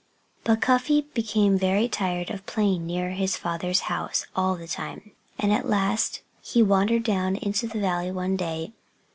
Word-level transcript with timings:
But 0.43 0.61
Cuffy 0.61 1.01
became 1.13 1.59
very 1.59 1.87
tired 1.87 2.31
of 2.31 2.47
playing 2.47 2.87
near 2.87 3.11
his 3.11 3.37
father's 3.37 3.81
house 3.81 4.25
all 4.35 4.55
the 4.55 4.65
time. 4.65 5.11
And 5.37 5.53
at 5.53 5.69
last 5.69 6.23
he 6.41 6.63
wandered 6.63 7.03
down 7.03 7.35
into 7.35 7.67
the 7.67 7.79
valley 7.79 8.09
one 8.09 8.35
day. 8.35 8.71